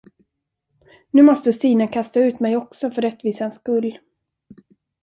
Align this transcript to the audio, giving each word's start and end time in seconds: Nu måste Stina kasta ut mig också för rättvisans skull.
Nu 1.11 1.21
måste 1.23 1.53
Stina 1.53 1.87
kasta 1.87 2.19
ut 2.19 2.39
mig 2.39 2.55
också 2.57 2.91
för 2.91 3.01
rättvisans 3.01 3.55
skull. 3.55 3.97